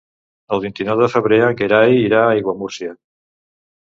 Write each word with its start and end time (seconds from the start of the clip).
El 0.55 0.61
vint-i-nou 0.63 1.01
de 1.03 1.09
febrer 1.15 1.39
en 1.49 1.59
Gerai 1.61 1.95
irà 2.07 2.23
a 2.25 2.35
Aiguamúrcia. 2.39 2.99